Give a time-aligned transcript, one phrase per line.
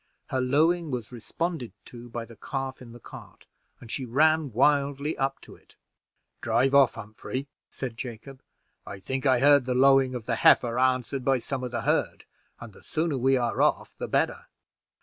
[0.29, 3.45] Her lowing was responded to by the calf in the cart,
[3.79, 5.75] and she ran wildly up to it.
[6.41, 8.41] "Drive off, Humphrey," said Jacob;
[8.83, 12.25] "I think I heard the lowing of the heifer answered by some of the herd,
[12.59, 14.47] and the sooner we are off the better."